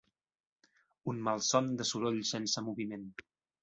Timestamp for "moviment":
2.73-3.09